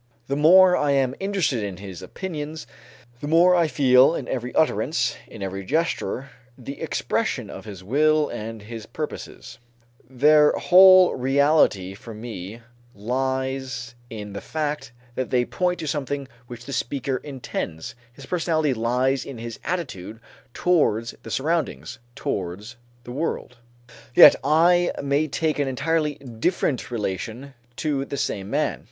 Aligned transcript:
The 0.25 0.35
more 0.35 0.75
I 0.75 0.93
am 0.93 1.13
interested 1.19 1.61
in 1.61 1.77
his 1.77 2.01
opinions, 2.01 2.65
the 3.19 3.27
more 3.27 3.53
I 3.53 3.67
feel 3.67 4.15
in 4.15 4.27
every 4.27 4.51
utterance, 4.55 5.15
in 5.27 5.43
every 5.43 5.63
gesture, 5.63 6.31
the 6.57 6.81
expression 6.81 7.51
of 7.51 7.65
his 7.65 7.83
will 7.83 8.27
and 8.27 8.63
his 8.63 8.87
purposes; 8.87 9.59
their 10.09 10.53
whole 10.53 11.13
reality 11.13 11.93
for 11.93 12.15
me 12.15 12.61
lies 12.95 13.93
in 14.09 14.33
the 14.33 14.41
fact 14.41 14.91
that 15.13 15.29
they 15.29 15.45
point 15.45 15.77
to 15.81 15.87
something 15.87 16.27
which 16.47 16.65
the 16.65 16.73
speaker 16.73 17.17
intends; 17.17 17.93
his 18.11 18.25
personality 18.25 18.73
lies 18.73 19.23
in 19.23 19.37
his 19.37 19.59
attitude 19.63 20.19
towards 20.55 21.13
the 21.21 21.29
surroundings, 21.29 21.99
towards 22.15 22.75
the 23.03 23.11
world. 23.11 23.57
Yet 24.15 24.35
I 24.43 24.93
may 25.03 25.27
take 25.27 25.59
an 25.59 25.67
entirely 25.67 26.15
different 26.15 26.89
relation 26.89 27.53
to 27.75 28.05
the 28.05 28.17
same 28.17 28.49
man. 28.49 28.79